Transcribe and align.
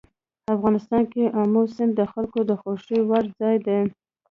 افغانستان 0.55 1.03
کې 1.11 1.23
آمو 1.39 1.63
سیند 1.73 1.93
د 1.95 2.01
خلکو 2.13 2.39
د 2.49 2.51
خوښې 2.61 2.99
وړ 3.09 3.25
ځای 3.39 3.55
دی. 3.67 3.79